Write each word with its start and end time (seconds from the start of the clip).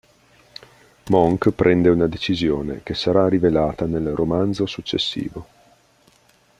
Monk 1.09 1.51
prende 1.51 1.89
una 1.89 2.07
decisione, 2.07 2.81
che 2.81 2.95
sarà 2.95 3.27
rivelata 3.27 3.85
nel 3.85 4.15
romanzo 4.15 4.65
successivo. 4.65 5.45